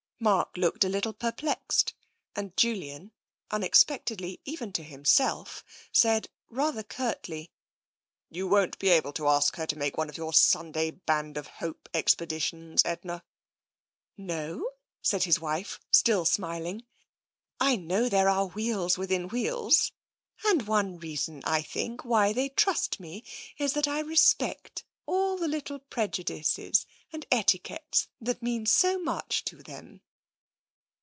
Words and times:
Mark 0.23 0.55
looked 0.55 0.83
a 0.83 0.87
little 0.87 1.13
perplexed, 1.13 1.95
and 2.35 2.55
Julian, 2.55 3.11
unex 3.49 3.83
pectedly 3.83 4.39
even 4.45 4.71
to 4.73 4.83
himself, 4.83 5.63
said 5.91 6.29
rather 6.47 6.83
curtly:" 6.83 7.49
You 8.29 8.45
won't 8.47 8.77
be 8.77 8.89
able 8.89 9.13
to 9.13 9.27
ask 9.27 9.55
her 9.55 9.65
to 9.65 9.75
make 9.75 9.97
one 9.97 10.09
of 10.09 10.17
your 10.17 10.31
Sunday 10.31 10.91
Band 10.91 11.37
of 11.37 11.47
Hope 11.47 11.89
expeditions, 11.91 12.83
Edna."" 12.85 13.23
No?" 14.15 14.69
said 15.01 15.23
his 15.23 15.39
wife, 15.39 15.79
still 15.89 16.25
smiling." 16.25 16.85
I 17.59 17.75
know 17.75 18.07
there 18.07 18.29
are 18.29 18.45
wheels 18.45 18.99
within 18.99 19.27
wheels, 19.29 19.91
and 20.45 20.67
one 20.67 20.99
reason, 20.99 21.41
I 21.45 21.63
think, 21.63 22.05
why 22.05 22.31
they 22.31 22.49
trust 22.49 22.99
me 22.99 23.23
is 23.57 23.73
that 23.73 23.87
I 23.87 24.01
respect 24.01 24.83
all 25.07 25.35
the 25.35 25.47
little 25.47 25.79
prejudices 25.79 26.85
and 27.11 27.25
etiquettes 27.31 28.07
that 28.21 28.43
mean 28.43 28.67
so 28.67 28.99
much 28.99 29.43
to 29.45 29.63
them. 29.63 30.01